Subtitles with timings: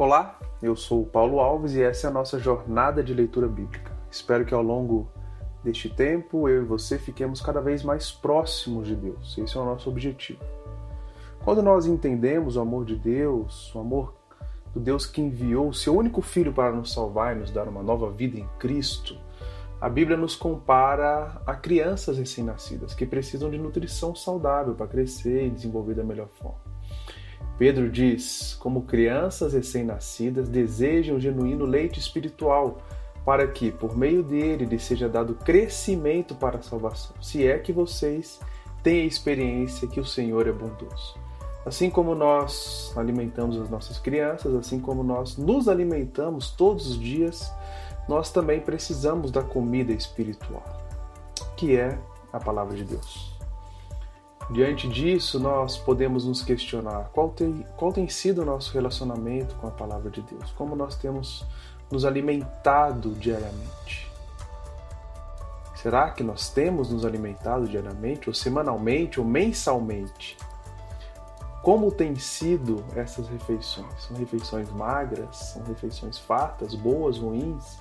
[0.00, 3.92] Olá, eu sou o Paulo Alves e essa é a nossa jornada de leitura bíblica.
[4.10, 5.06] Espero que ao longo
[5.62, 9.36] deste tempo eu e você fiquemos cada vez mais próximos de Deus.
[9.36, 10.40] Esse é o nosso objetivo.
[11.44, 14.14] Quando nós entendemos o amor de Deus, o amor
[14.72, 17.82] do Deus que enviou o seu único filho para nos salvar e nos dar uma
[17.82, 19.18] nova vida em Cristo,
[19.78, 25.50] a Bíblia nos compara a crianças recém-nascidas que precisam de nutrição saudável para crescer e
[25.50, 26.69] desenvolver da melhor forma.
[27.60, 32.78] Pedro diz: como crianças recém-nascidas desejam o genuíno leite espiritual,
[33.22, 37.70] para que, por meio dele, lhe seja dado crescimento para a salvação, se é que
[37.70, 38.40] vocês
[38.82, 41.18] têm a experiência que o Senhor é bondoso.
[41.66, 47.52] Assim como nós alimentamos as nossas crianças, assim como nós nos alimentamos todos os dias,
[48.08, 50.64] nós também precisamos da comida espiritual,
[51.58, 51.98] que é
[52.32, 53.29] a palavra de Deus.
[54.50, 59.68] Diante disso, nós podemos nos questionar qual tem, qual tem sido o nosso relacionamento com
[59.68, 61.46] a palavra de Deus, como nós temos
[61.88, 64.10] nos alimentado diariamente.
[65.76, 70.36] Será que nós temos nos alimentado diariamente, ou semanalmente, ou mensalmente?
[71.62, 74.02] Como têm sido essas refeições?
[74.02, 75.36] São refeições magras?
[75.36, 77.78] São refeições fartas, boas, ruins?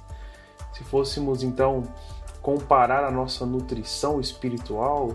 [0.74, 1.84] Se fôssemos então
[2.42, 5.10] comparar a nossa nutrição espiritual,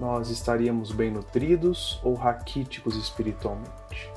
[0.00, 4.10] nós estaríamos bem nutridos ou raquíticos espiritualmente?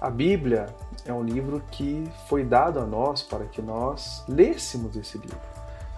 [0.00, 0.74] A Bíblia
[1.04, 5.38] é um livro que foi dado a nós para que nós lêssemos esse livro.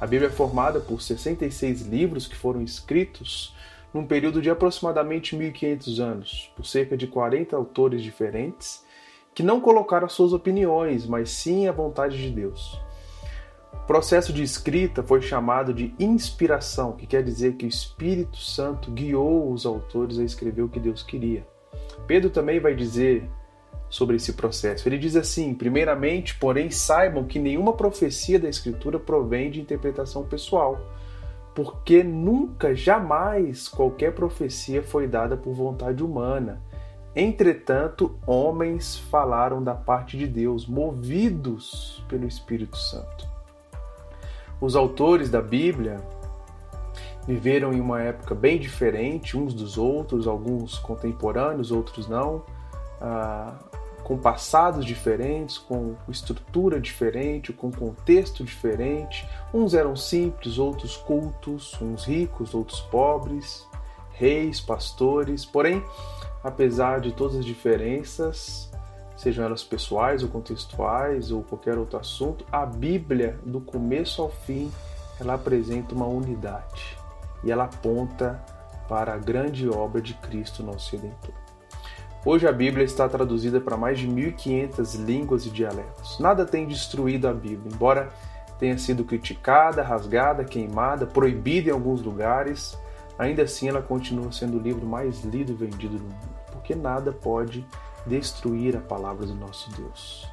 [0.01, 3.55] A Bíblia é formada por 66 livros que foram escritos
[3.95, 8.85] num período de aproximadamente 1500 anos, por cerca de 40 autores diferentes,
[9.33, 12.81] que não colocaram suas opiniões, mas sim a vontade de Deus.
[13.83, 18.91] O processo de escrita foi chamado de inspiração, que quer dizer que o Espírito Santo
[18.91, 21.47] guiou os autores a escrever o que Deus queria.
[22.07, 23.29] Pedro também vai dizer
[23.91, 24.89] sobre esse processo.
[24.89, 30.81] Ele diz assim: primeiramente, porém, saibam que nenhuma profecia da Escritura provém de interpretação pessoal
[31.55, 36.63] porque nunca, jamais qualquer profecia foi dada por vontade humana.
[37.15, 43.32] Entretanto, homens falaram da parte de Deus, movidos pelo Espírito Santo.
[44.63, 45.97] Os autores da Bíblia
[47.27, 52.45] viveram em uma época bem diferente uns dos outros, alguns contemporâneos, outros não.
[53.01, 53.59] Ah,
[54.05, 59.29] com passados diferentes, com estrutura diferente, com contexto diferente.
[59.53, 63.67] Uns eram simples, outros cultos, uns ricos, outros pobres,
[64.13, 65.45] reis, pastores.
[65.45, 65.83] Porém,
[66.45, 68.72] apesar de todas as diferenças,
[69.23, 74.69] sejam elas pessoais ou contextuais ou qualquer outro assunto, a Bíblia, do começo ao fim,
[75.21, 76.99] ela apresenta uma unidade
[77.45, 78.45] e ela aponta
[78.89, 81.35] para a grande obra de Cristo, nosso Redentor.
[82.27, 86.19] Hoje a Bíblia está traduzida para mais de 1500 línguas e dialetos.
[86.19, 88.09] Nada tem destruído a Bíblia, embora
[88.59, 92.77] tenha sido criticada, rasgada, queimada, proibida em alguns lugares,
[93.17, 97.13] ainda assim ela continua sendo o livro mais lido e vendido no mundo, porque nada
[97.13, 97.65] pode
[98.07, 100.29] destruir a palavra do nosso Deus.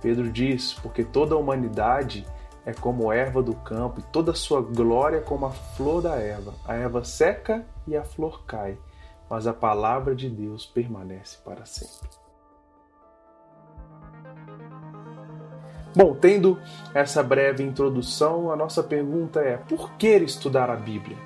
[0.00, 2.26] Pedro diz: porque toda a humanidade
[2.64, 6.54] é como erva do campo, e toda a sua glória como a flor da erva.
[6.64, 8.76] A erva seca e a flor cai,
[9.30, 12.08] mas a palavra de Deus permanece para sempre.
[15.96, 16.60] Bom, tendo
[16.92, 21.16] essa breve introdução, a nossa pergunta é: por que estudar a Bíblia?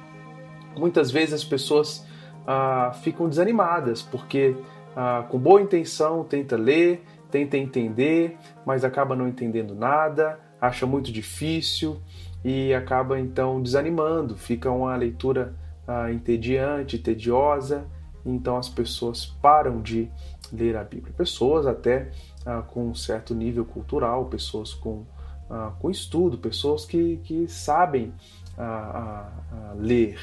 [0.77, 2.07] Muitas vezes as pessoas
[2.47, 4.57] ah, ficam desanimadas porque,
[4.97, 11.13] ah, com boa intenção, tenta ler, tenta entender, mas acaba não entendendo nada, acha muito
[11.13, 12.01] difícil
[12.45, 14.37] e acaba então desanimando.
[14.37, 15.55] Fica uma leitura
[15.87, 17.87] ah, entediante, tediosa,
[18.25, 20.11] então as pessoas param de
[20.53, 21.13] ler a Bíblia.
[21.17, 22.11] Pessoas até
[22.45, 25.05] ah, com um certo nível cultural, pessoas com,
[25.49, 28.13] ah, com estudo, pessoas que, que sabem
[28.59, 29.31] ah,
[29.77, 30.19] ler,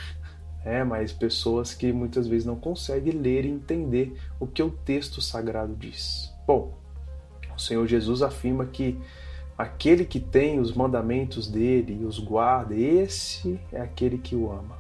[0.68, 5.22] é, mas pessoas que muitas vezes não conseguem ler e entender o que o texto
[5.22, 6.34] sagrado diz.
[6.46, 6.78] Bom,
[7.56, 9.00] o Senhor Jesus afirma que
[9.58, 14.78] aquele que tem os mandamentos dele e os guarda, esse é aquele que o ama.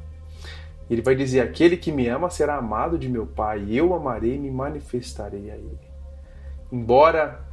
[0.90, 4.40] Ele vai dizer: Aquele que me ama será amado de meu Pai, eu amarei e
[4.40, 5.80] me manifestarei a ele.
[6.72, 7.46] Embora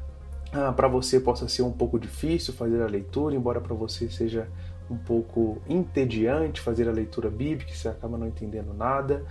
[0.53, 4.49] ah, para você possa ser um pouco difícil fazer a leitura, embora para você seja
[4.91, 9.25] um pouco entediante fazer a leitura bíblica, você acaba não entendendo nada,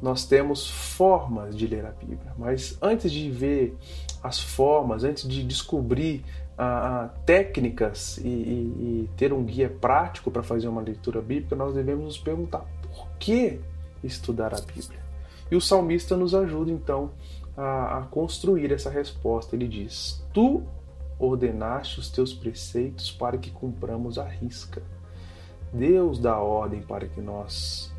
[0.00, 2.32] nós temos formas de ler a Bíblia.
[2.36, 3.76] Mas antes de ver
[4.22, 6.24] as formas, antes de descobrir
[6.58, 11.56] ah, ah técnicas e, e, e ter um guia prático para fazer uma leitura bíblica,
[11.56, 13.60] nós devemos nos perguntar por que
[14.02, 15.00] estudar a Bíblia?
[15.50, 17.10] E o salmista nos ajuda então
[17.56, 19.56] a, a construir essa resposta.
[19.56, 20.62] Ele diz: Tu
[21.18, 24.82] ordenaste os teus preceitos para que cumpramos a risca.
[25.76, 27.92] Deus dá ordem para que nós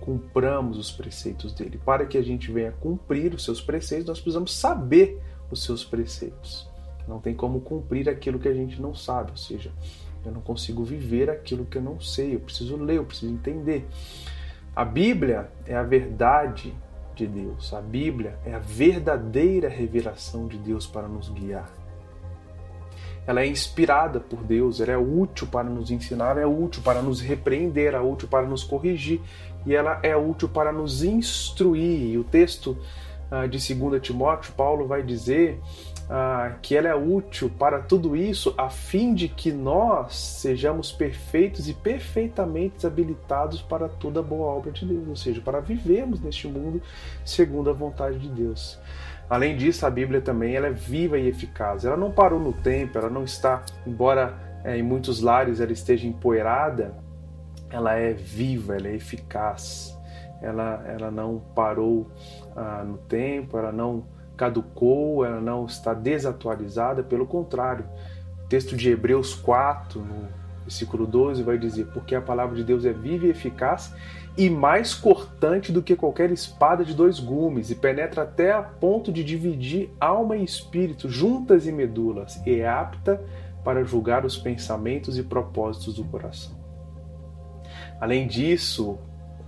[0.00, 1.80] cumpramos os preceitos dele.
[1.84, 5.20] Para que a gente venha cumprir os seus preceitos, nós precisamos saber
[5.50, 6.68] os seus preceitos.
[7.08, 9.72] Não tem como cumprir aquilo que a gente não sabe, ou seja,
[10.24, 13.86] eu não consigo viver aquilo que eu não sei, eu preciso ler, eu preciso entender.
[14.74, 16.74] A Bíblia é a verdade
[17.14, 17.72] de Deus.
[17.72, 21.70] A Bíblia é a verdadeira revelação de Deus para nos guiar.
[23.26, 27.20] Ela é inspirada por Deus, ela é útil para nos ensinar, é útil para nos
[27.20, 29.20] repreender, é útil para nos corrigir
[29.64, 32.12] e ela é útil para nos instruir.
[32.12, 32.76] E o texto
[33.30, 35.58] uh, de 2 Timóteo, Paulo vai dizer
[36.08, 41.66] ah, que ela é útil para tudo isso, a fim de que nós sejamos perfeitos
[41.66, 46.82] e perfeitamente habilitados para toda boa obra de Deus, ou seja, para vivermos neste mundo
[47.24, 48.78] segundo a vontade de Deus.
[49.28, 51.84] Além disso, a Bíblia também ela é viva e eficaz.
[51.84, 54.34] Ela não parou no tempo, ela não está, embora
[54.64, 56.94] é, em muitos lares ela esteja empoeirada,
[57.70, 59.96] ela é viva, ela é eficaz.
[60.42, 62.10] Ela, ela não parou
[62.54, 64.04] ah, no tempo, ela não
[64.36, 67.86] caducou, ela não está desatualizada, pelo contrário.
[68.44, 70.28] O texto de Hebreus 4, no
[70.62, 73.94] versículo 12, vai dizer: Porque a palavra de Deus é viva e eficaz
[74.36, 79.12] e mais cortante do que qualquer espada de dois gumes, e penetra até a ponto
[79.12, 83.22] de dividir alma e espírito, juntas e medulas, e é apta
[83.62, 86.52] para julgar os pensamentos e propósitos do coração.
[88.00, 88.98] Além disso,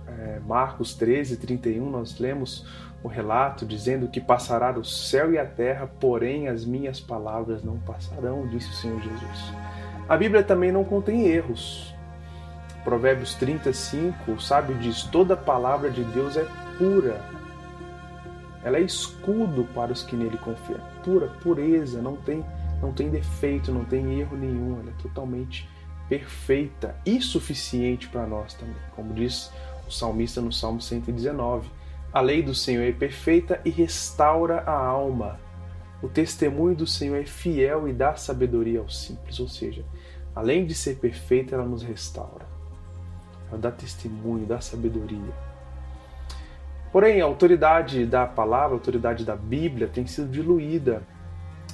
[0.07, 2.65] é, Marcos 13, 31, nós lemos
[3.03, 7.77] o relato dizendo que passará o céu e a terra, porém as minhas palavras não
[7.79, 9.53] passarão, disse o Senhor Jesus.
[10.09, 11.93] A Bíblia também não contém erros.
[12.87, 16.47] Provérbios 35, o sábio diz: toda palavra de Deus é
[16.77, 17.19] pura.
[18.63, 20.79] Ela é escudo para os que nele confiam.
[21.03, 22.45] Pura, pureza, não tem,
[22.81, 24.79] não tem defeito, não tem erro nenhum.
[24.79, 25.69] Ela é totalmente
[26.07, 28.77] perfeita e suficiente para nós também.
[28.95, 29.51] Como diz
[29.85, 31.69] o salmista no Salmo 119:
[32.13, 35.37] a lei do Senhor é perfeita e restaura a alma.
[36.01, 39.41] O testemunho do Senhor é fiel e dá sabedoria aos simples.
[39.41, 39.83] Ou seja,
[40.33, 42.55] além de ser perfeita, ela nos restaura.
[43.55, 45.33] Dá testemunho, dá sabedoria.
[46.91, 51.03] Porém, a autoridade da palavra, a autoridade da Bíblia tem sido diluída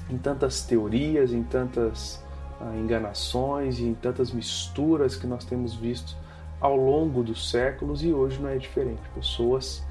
[0.10, 2.24] em tantas teorias, em tantas
[2.60, 6.16] ah, enganações e em tantas misturas que nós temos visto
[6.60, 9.02] ao longo dos séculos e hoje não é diferente.
[9.16, 9.84] Pessoas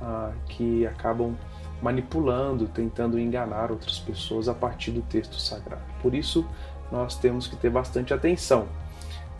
[0.00, 1.36] ah, que acabam
[1.82, 5.82] manipulando, tentando enganar outras pessoas a partir do texto sagrado.
[6.02, 6.46] Por isso,
[6.90, 8.66] nós temos que ter bastante atenção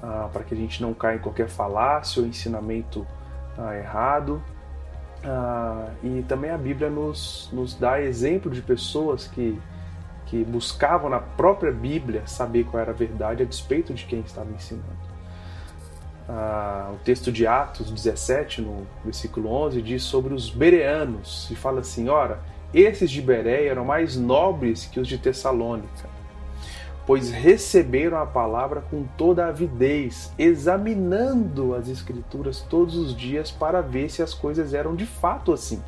[0.03, 3.07] ah, para que a gente não caia em qualquer falácia ou ensinamento
[3.59, 4.43] ah, errado.
[5.25, 9.61] Ah, e também a Bíblia nos, nos dá exemplo de pessoas que,
[10.27, 14.51] que buscavam na própria Bíblia saber qual era a verdade a despeito de quem estava
[14.51, 15.11] ensinando
[16.31, 21.81] ah, o texto de Atos 17, no versículo 11, diz sobre os bereanos e fala
[21.81, 22.39] assim: ora,
[22.73, 26.09] esses de Bereia eram mais nobres que os de Tessalônica,
[27.11, 34.09] pois receberam a palavra com toda avidez, examinando as escrituras todos os dias para ver
[34.09, 35.83] se as coisas eram de fato assim.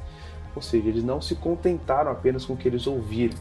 [0.53, 3.39] Ou seja, eles não se contentaram apenas com o que eles ouviram,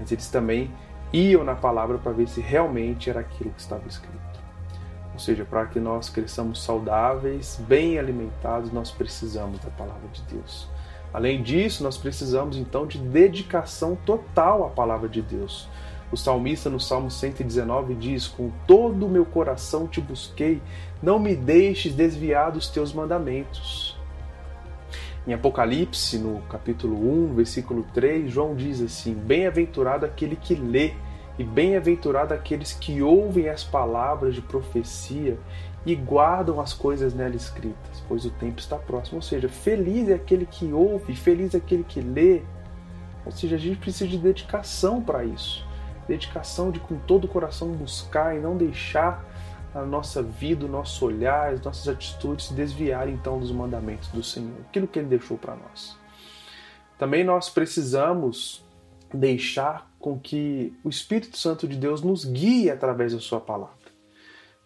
[0.00, 0.72] mas eles também
[1.12, 4.40] iam na palavra para ver se realmente era aquilo que estava escrito.
[5.12, 10.66] Ou seja, para que nós cresçamos saudáveis, bem alimentados, nós precisamos da palavra de Deus.
[11.12, 15.68] Além disso, nós precisamos então de dedicação total à palavra de Deus.
[16.10, 20.62] O salmista no Salmo 119 diz: Com todo o meu coração te busquei,
[21.02, 23.98] não me deixes desviar dos teus mandamentos.
[25.26, 26.96] Em Apocalipse, no capítulo
[27.30, 30.94] 1, versículo 3, João diz assim: Bem-aventurado aquele que lê
[31.38, 35.38] e bem-aventurado aqueles que ouvem as palavras de profecia
[35.84, 39.18] e guardam as coisas nela escritas, pois o tempo está próximo.
[39.18, 42.40] Ou seja, feliz é aquele que ouve, feliz é aquele que lê.
[43.26, 45.67] Ou seja, a gente precisa de dedicação para isso.
[46.08, 49.24] Dedicação de com todo o coração buscar e não deixar
[49.74, 54.22] a nossa vida, o nosso olhar, as nossas atitudes se desviarem então dos mandamentos do
[54.22, 55.96] Senhor, aquilo que ele deixou para nós.
[56.98, 58.64] Também nós precisamos
[59.12, 63.76] deixar com que o Espírito Santo de Deus nos guie através da Sua palavra.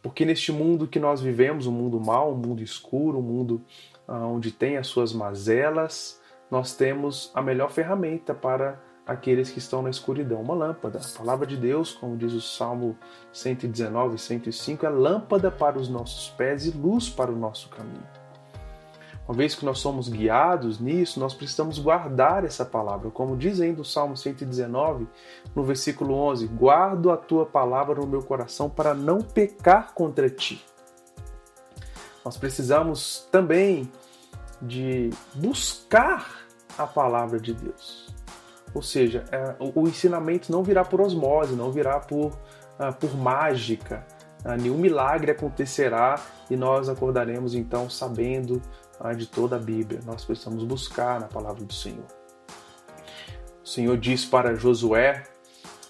[0.02, 3.62] Porque neste mundo que nós vivemos, um mundo mau, um mundo escuro, um mundo
[4.08, 6.20] ah, onde tem as suas mazelas,
[6.50, 10.98] nós temos a melhor ferramenta para aqueles que estão na escuridão, uma lâmpada.
[10.98, 12.96] A palavra de Deus, como diz o Salmo
[13.32, 18.22] 119, 105, é lâmpada para os nossos pés e luz para o nosso caminho.
[19.26, 23.10] Uma vez que nós somos guiados nisso, nós precisamos guardar essa palavra.
[23.10, 25.06] Como diz ainda o Salmo 119,
[25.54, 30.64] no versículo 11: Guardo a tua palavra no meu coração para não pecar contra ti.
[32.24, 33.90] Nós precisamos também
[34.60, 36.44] de buscar
[36.76, 38.21] a palavra de Deus.
[38.74, 42.32] Ou seja, é, o ensinamento não virá por osmose, não virá por,
[42.78, 44.06] ah, por mágica.
[44.44, 48.60] Ah, nenhum milagre acontecerá e nós acordaremos então sabendo
[48.98, 50.00] ah, de toda a Bíblia.
[50.04, 52.06] Nós precisamos buscar na palavra do Senhor.
[53.62, 55.22] O Senhor diz para Josué,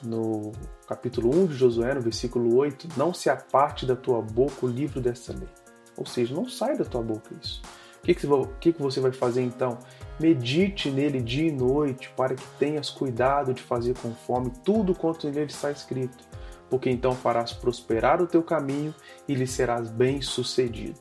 [0.03, 0.53] no
[0.87, 5.01] capítulo 1 de Josué, no versículo 8: Não se aparte da tua boca o livro
[5.01, 5.49] desta lei.
[5.97, 7.63] Ou seja, não sai da tua boca isso.
[8.03, 8.15] O que,
[8.61, 9.79] que, que você vai fazer então?
[10.19, 15.47] Medite nele dia e noite, para que tenhas cuidado de fazer conforme tudo quanto nele
[15.47, 16.25] está escrito,
[16.69, 18.93] porque então farás prosperar o teu caminho
[19.29, 21.01] e lhe serás bem-sucedido.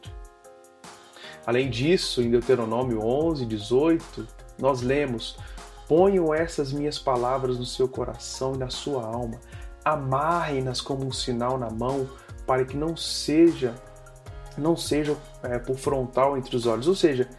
[1.44, 4.28] Além disso, em Deuteronômio 11, 18,
[4.60, 5.40] nós lemos:
[5.88, 9.40] Ponham essas minhas palavras no seu coração e na sua alma,
[9.84, 12.08] amarrem-nas como um sinal na mão,
[12.46, 13.74] para que não seja
[14.58, 16.88] não seja é, por frontal entre os olhos.
[16.88, 17.30] Ou seja,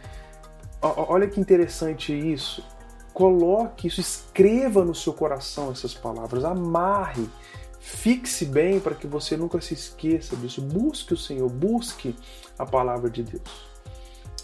[0.81, 2.63] olha que interessante isso.
[3.13, 7.29] Coloque isso, escreva no seu coração essas palavras, amarre,
[7.79, 10.61] fixe bem para que você nunca se esqueça disso.
[10.61, 12.15] Busque o Senhor, busque
[12.57, 13.73] a palavra de Deus.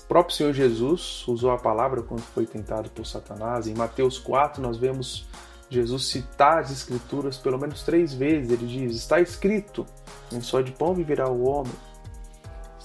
[0.03, 3.67] O próprio Senhor Jesus usou a palavra quando foi tentado por Satanás.
[3.67, 5.27] Em Mateus 4, nós vemos
[5.69, 8.51] Jesus citar as Escrituras pelo menos três vezes.
[8.51, 9.85] Ele diz: Está escrito,
[10.31, 11.73] nem só de pão viverá o homem,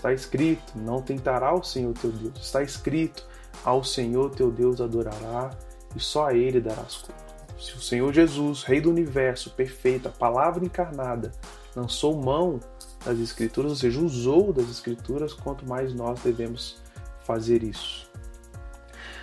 [0.05, 2.39] Está escrito: Não tentará o Senhor teu Deus.
[2.39, 3.27] Está escrito:
[3.65, 5.49] Ao Senhor teu Deus adorará
[5.97, 7.25] e só a Ele darás culto.
[7.59, 11.33] Se o Senhor Jesus, Rei do universo, perfeito, a palavra encarnada,
[11.75, 12.61] lançou mão
[13.03, 16.83] das Escrituras, ou seja, usou das Escrituras, quanto mais nós devemos
[17.25, 18.07] fazer isso.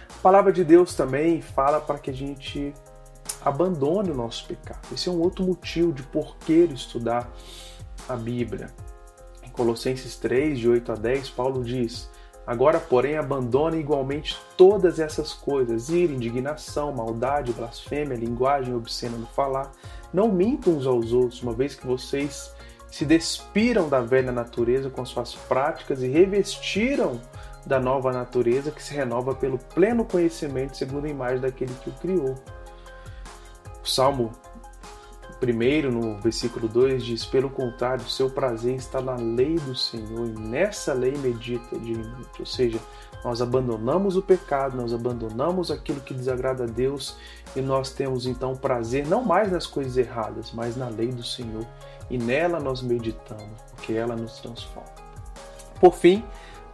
[0.09, 2.73] A palavra de Deus também fala para que a gente
[3.45, 4.87] abandone o nosso pecado.
[4.91, 7.31] Esse é um outro motivo de por que estudar
[8.09, 8.73] a Bíblia.
[9.51, 12.09] Colossenses 3, de 8 a 10, Paulo diz:
[12.45, 19.71] Agora, porém, abandone igualmente todas essas coisas: ira, indignação, maldade, blasfêmia, linguagem obscena no falar.
[20.13, 22.53] Não mintam uns aos outros, uma vez que vocês
[22.89, 27.21] se despiram da velha natureza com suas práticas e revestiram
[27.65, 31.93] da nova natureza que se renova pelo pleno conhecimento segundo a imagem daquele que o
[31.93, 32.35] criou.
[33.83, 34.31] O Salmo
[35.41, 40.39] Primeiro, no versículo 2, diz: Pelo contrário, seu prazer está na lei do Senhor, e
[40.39, 42.39] nessa lei medita diariamente.
[42.39, 42.79] Ou seja,
[43.25, 47.17] nós abandonamos o pecado, nós abandonamos aquilo que desagrada a Deus,
[47.55, 51.65] e nós temos então prazer não mais nas coisas erradas, mas na lei do Senhor,
[52.07, 54.93] e nela nós meditamos, porque ela nos transforma.
[55.79, 56.23] Por fim,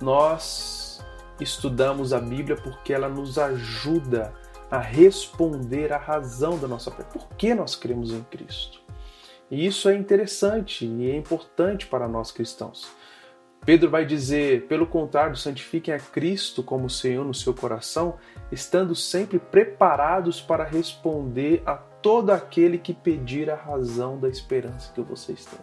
[0.01, 1.01] nós
[1.39, 7.03] estudamos a Bíblia porque ela nos ajuda a a responder à razão da nossa fé.
[7.03, 8.81] Por que nós cremos em Cristo?
[9.49, 12.89] E isso é interessante e é importante para nós cristãos.
[13.65, 18.17] Pedro vai dizer: pelo contrário, santifiquem a Cristo como Senhor no seu coração,
[18.51, 25.01] estando sempre preparados para responder a todo aquele que pedir a razão da esperança que
[25.01, 25.59] vocês têm.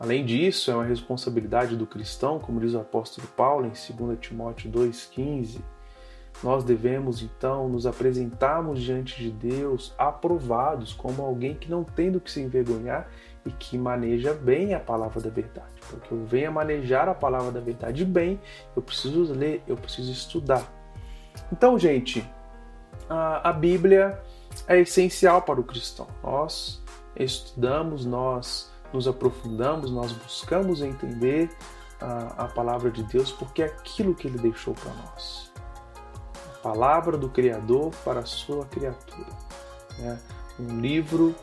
[0.00, 4.70] Além disso, é uma responsabilidade do cristão, como diz o apóstolo Paulo em 2 Timóteo
[4.70, 5.60] 2,15
[6.42, 12.20] nós devemos então nos apresentarmos diante de Deus aprovados como alguém que não tem do
[12.20, 13.08] que se envergonhar
[13.44, 15.80] e que maneja bem a palavra da verdade.
[15.90, 18.40] Porque eu venho a manejar a palavra da verdade bem,
[18.76, 20.62] eu preciso ler, eu preciso estudar.
[21.52, 22.28] Então, gente,
[23.08, 24.20] a, a Bíblia
[24.66, 26.06] é essencial para o cristão.
[26.22, 26.82] Nós
[27.16, 31.50] estudamos, nós nos aprofundamos, nós buscamos entender
[32.00, 35.47] a, a palavra de Deus porque é aquilo que ele deixou para nós
[36.62, 39.28] palavra do Criador para a sua criatura.
[39.98, 40.18] Né?
[40.58, 41.34] Um livro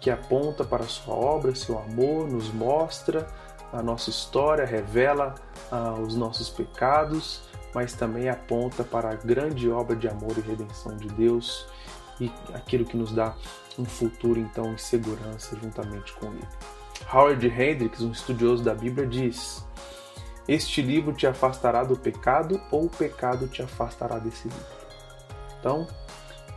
[0.00, 3.26] que aponta para a sua obra, seu amor, nos mostra
[3.72, 5.34] a nossa história, revela
[5.70, 7.42] ah, os nossos pecados,
[7.74, 11.66] mas também aponta para a grande obra de amor e redenção de Deus
[12.20, 13.34] e aquilo que nos dá
[13.78, 16.48] um futuro então em segurança juntamente com Ele.
[17.12, 19.64] Howard Hendricks, um estudioso da Bíblia, diz:
[20.46, 24.66] este livro te afastará do pecado ou o pecado te afastará desse livro.
[25.58, 25.86] Então,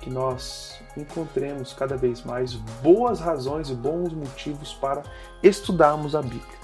[0.02, 5.04] que nós encontremos cada vez mais boas razões e bons motivos para
[5.42, 6.58] estudarmos a Bíblia.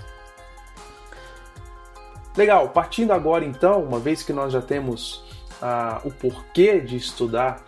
[2.35, 5.23] Legal, partindo agora então, uma vez que nós já temos
[5.61, 7.63] ah, o porquê de estudar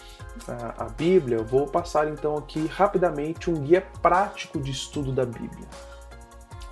[0.48, 5.26] ah, a Bíblia, eu vou passar então aqui rapidamente um guia prático de estudo da
[5.26, 5.68] Bíblia.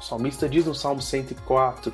[0.02, 1.94] salmista diz no Salmo 104,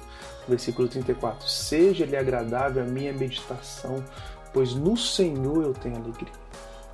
[0.50, 4.04] versículo 34: Seja-lhe agradável a minha meditação,
[4.54, 6.34] pois no Senhor eu tenho alegria.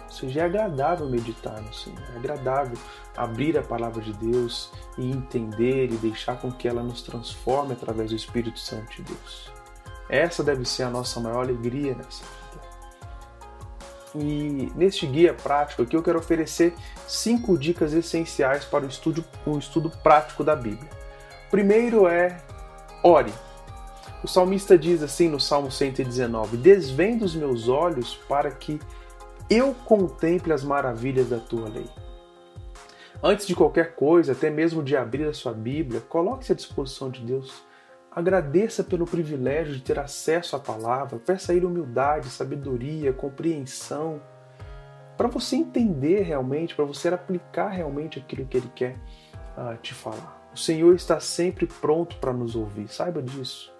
[0.03, 2.77] Ou seja, é agradável meditar no Senhor, é agradável
[3.17, 8.11] abrir a palavra de Deus e entender e deixar com que ela nos transforme através
[8.11, 9.51] do Espírito Santo de Deus.
[10.07, 12.45] Essa deve ser a nossa maior alegria nessa vida.
[14.17, 16.73] E neste guia prático aqui eu quero oferecer
[17.07, 20.89] cinco dicas essenciais para o estudo, o estudo prático da Bíblia.
[21.51, 22.37] Primeiro é
[23.03, 23.33] ore.
[24.25, 28.79] O salmista diz assim no Salmo 119: Desvenda os meus olhos para que
[29.51, 31.85] eu contemple as maravilhas da tua lei.
[33.21, 37.21] Antes de qualquer coisa, até mesmo de abrir a sua Bíblia, coloque-se à disposição de
[37.21, 37.53] Deus.
[38.09, 44.19] Agradeça pelo privilégio de ter acesso à palavra, peça a Ele humildade, sabedoria, compreensão,
[45.15, 48.95] para você entender realmente, para você aplicar realmente aquilo que Ele quer
[49.55, 50.49] uh, te falar.
[50.51, 53.74] O Senhor está sempre pronto para nos ouvir, saiba disso.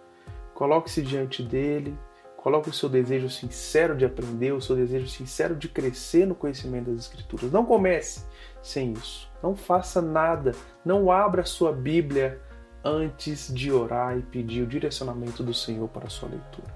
[0.55, 1.95] Coloque-se diante dele,
[2.38, 6.89] coloque o seu desejo sincero de aprender, o seu desejo sincero de crescer no conhecimento
[6.89, 7.51] das Escrituras.
[7.51, 8.25] Não comece
[8.63, 9.29] sem isso.
[9.43, 12.41] Não faça nada, não abra a sua Bíblia
[12.83, 16.74] antes de orar e pedir o direcionamento do Senhor para a sua leitura.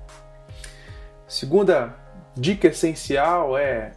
[1.26, 1.96] Segunda
[2.36, 3.94] dica essencial é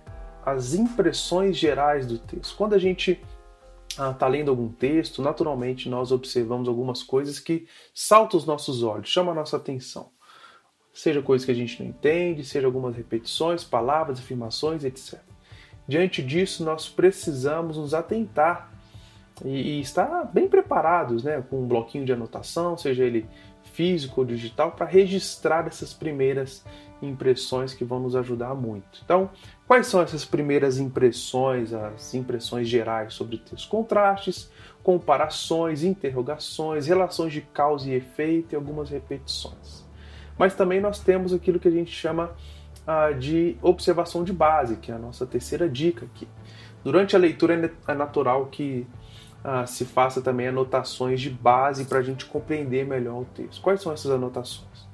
[0.46, 2.56] as impressões gerais do texto.
[2.56, 3.20] Quando a gente
[3.92, 9.08] está ah, lendo algum texto, naturalmente nós observamos algumas coisas que saltam os nossos olhos,
[9.08, 10.10] chamam a nossa atenção.
[10.92, 15.20] Seja coisas que a gente não entende, seja algumas repetições, palavras, afirmações, etc.
[15.86, 18.72] Diante disso, nós precisamos nos atentar
[19.44, 23.26] e, e estar bem preparados, né, com um bloquinho de anotação, seja ele
[23.72, 26.64] físico ou digital, para registrar essas primeiras
[27.00, 29.00] impressões que vão nos ajudar muito.
[29.04, 29.30] Então,
[29.66, 33.68] quais são essas primeiras impressões, as impressões gerais sobre o texto?
[33.68, 34.50] Contrastes,
[34.82, 39.84] comparações, interrogações, relações de causa e efeito e algumas repetições.
[40.38, 42.34] Mas também nós temos aquilo que a gente chama
[42.86, 46.28] ah, de observação de base, que é a nossa terceira dica aqui.
[46.82, 48.86] Durante a leitura é natural que
[49.44, 53.60] ah, se faça também anotações de base para a gente compreender melhor o texto.
[53.60, 54.86] Quais são essas anotações?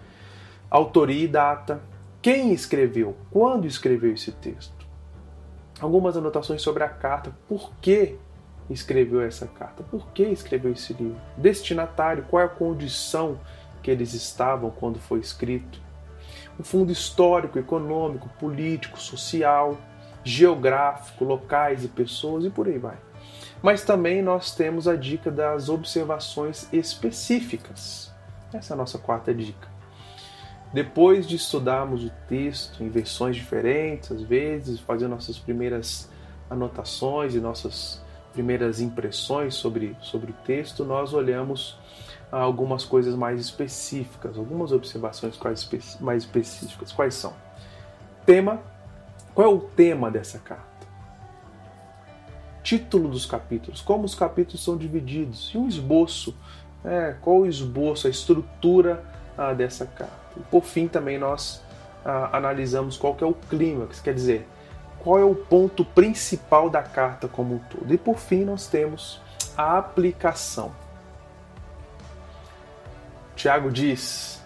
[0.70, 1.82] Autoria e data.
[2.22, 3.16] Quem escreveu?
[3.30, 4.86] Quando escreveu esse texto?
[5.80, 7.32] Algumas anotações sobre a carta.
[7.46, 8.16] Por que
[8.70, 9.82] escreveu essa carta?
[9.82, 11.20] Por que escreveu esse livro?
[11.36, 12.24] Destinatário.
[12.28, 13.38] Qual é a condição
[13.82, 15.80] que eles estavam quando foi escrito?
[16.58, 19.78] O fundo histórico, econômico, político, social,
[20.24, 22.96] geográfico, locais e pessoas e por aí vai.
[23.62, 28.12] Mas também nós temos a dica das observações específicas.
[28.52, 29.68] Essa é a nossa quarta dica.
[30.72, 36.10] Depois de estudarmos o texto em versões diferentes, às vezes, fazer nossas primeiras
[36.48, 41.78] anotações e nossas primeiras impressões sobre, sobre o texto, nós olhamos
[42.30, 45.38] algumas coisas mais específicas, algumas observações
[46.00, 46.92] mais específicas.
[46.92, 47.32] Quais são?
[48.26, 48.60] Tema.
[49.34, 50.67] Qual é o tema dessa carta?
[52.68, 56.36] Título dos capítulos, como os capítulos são divididos, e um esboço,
[56.84, 59.02] é, qual o esboço, a estrutura
[59.38, 60.12] ah, dessa carta.
[60.36, 61.62] E por fim, também nós
[62.04, 64.46] ah, analisamos qual que é o clímax, quer dizer,
[64.98, 67.90] qual é o ponto principal da carta como um todo.
[67.90, 69.18] E por fim, nós temos
[69.56, 70.70] a aplicação.
[73.34, 74.42] Tiago diz: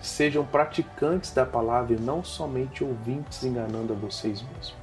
[0.00, 4.81] sejam praticantes da palavra e não somente ouvintes enganando a vocês mesmos.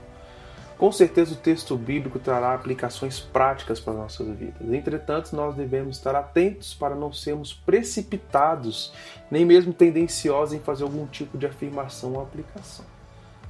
[0.80, 4.72] Com certeza o texto bíblico trará aplicações práticas para nossas vidas.
[4.72, 8.94] Entretanto, nós devemos estar atentos para não sermos precipitados,
[9.30, 12.86] nem mesmo tendenciosos em fazer algum tipo de afirmação ou aplicação.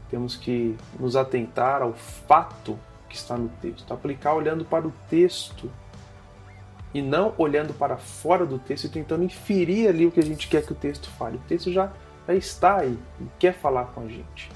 [0.09, 5.71] Temos que nos atentar ao fato que está no texto, aplicar olhando para o texto
[6.91, 10.47] e não olhando para fora do texto e tentando inferir ali o que a gente
[10.47, 11.37] quer que o texto fale.
[11.37, 11.91] O texto já,
[12.27, 12.97] já está aí
[13.37, 14.49] quer falar com a gente.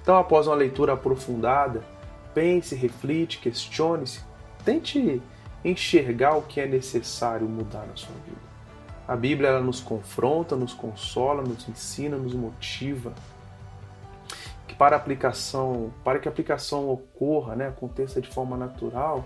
[0.00, 1.82] Então, após uma leitura aprofundada,
[2.34, 4.20] pense, reflite, questione-se,
[4.64, 5.22] tente
[5.64, 8.54] enxergar o que é necessário mudar na sua vida.
[9.06, 13.12] A Bíblia ela nos confronta, nos consola, nos ensina, nos motiva.
[14.66, 19.24] Que para aplicação, para que a aplicação ocorra, né, aconteça de forma natural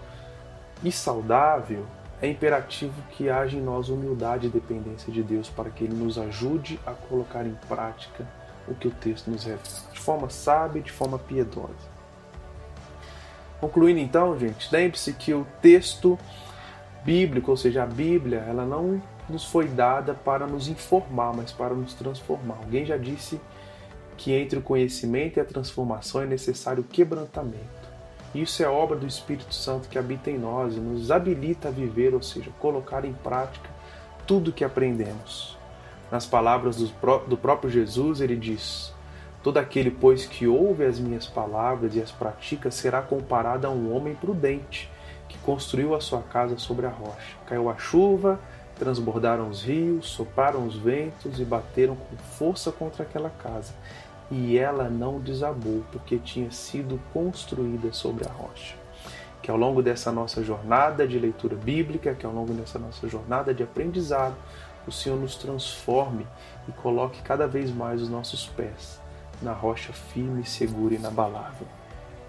[0.82, 1.86] e saudável,
[2.20, 6.18] é imperativo que haja em nós humildade e dependência de Deus para que Ele nos
[6.18, 8.26] ajude a colocar em prática
[8.66, 11.97] o que o texto nos revela, de forma sábia de forma piedosa.
[13.60, 16.18] Concluindo então, gente, lembre-se que o texto
[17.04, 21.74] bíblico, ou seja, a Bíblia, ela não nos foi dada para nos informar, mas para
[21.74, 22.56] nos transformar.
[22.62, 23.40] Alguém já disse
[24.16, 27.78] que entre o conhecimento e a transformação é necessário quebrantamento.
[28.34, 32.14] Isso é obra do Espírito Santo que habita em nós e nos habilita a viver,
[32.14, 33.68] ou seja, colocar em prática
[34.26, 35.56] tudo que aprendemos.
[36.10, 38.92] Nas palavras do próprio Jesus, ele diz:
[39.42, 43.94] Todo aquele, pois, que ouve as minhas palavras e as pratica será comparado a um
[43.94, 44.90] homem prudente
[45.28, 47.36] que construiu a sua casa sobre a rocha.
[47.46, 48.40] Caiu a chuva,
[48.76, 53.72] transbordaram os rios, sopraram os ventos e bateram com força contra aquela casa.
[54.30, 58.74] E ela não desabou, porque tinha sido construída sobre a rocha.
[59.40, 63.54] Que ao longo dessa nossa jornada de leitura bíblica, que ao longo dessa nossa jornada
[63.54, 64.34] de aprendizado,
[64.86, 66.26] o Senhor nos transforme
[66.66, 69.00] e coloque cada vez mais os nossos pés
[69.42, 71.66] na rocha firme, segura e inabalável,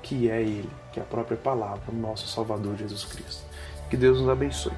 [0.02, 3.44] que é Ele, que é a própria palavra, nosso Salvador Jesus Cristo.
[3.90, 4.74] Que Deus nos abençoe.